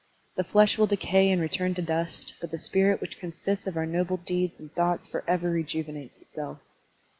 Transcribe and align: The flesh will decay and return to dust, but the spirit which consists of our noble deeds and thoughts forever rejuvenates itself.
The 0.35 0.43
flesh 0.43 0.79
will 0.79 0.87
decay 0.87 1.29
and 1.29 1.39
return 1.39 1.75
to 1.75 1.81
dust, 1.83 2.33
but 2.41 2.49
the 2.49 2.57
spirit 2.57 3.01
which 3.01 3.19
consists 3.19 3.67
of 3.67 3.77
our 3.77 3.85
noble 3.85 4.17
deeds 4.17 4.57
and 4.59 4.73
thoughts 4.73 5.07
forever 5.07 5.51
rejuvenates 5.51 6.17
itself. 6.19 6.57